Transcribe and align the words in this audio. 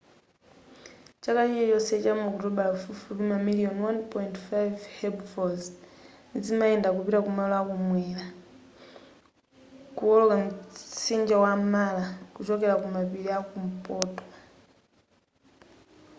chaka 1.23 1.41
chilichonse 1.49 1.95
chamu 2.03 2.23
okutobala 2.27 2.69
pafupifupi 2.73 3.23
mamiliyoni 3.31 3.81
1.5 4.13 4.95
herbivores 4.99 5.65
zimayenda 6.45 6.93
kupita 6.95 7.19
ku 7.25 7.31
malo 7.37 7.53
akumwera 7.59 8.25
kuwoloka 9.95 10.35
mtsinje 10.43 11.35
wa 11.43 11.53
mara 11.73 12.05
kuchokera 12.35 12.75
ku 12.81 12.87
mapiri 12.95 13.27
a 13.37 13.39
kumpoto 13.49 14.23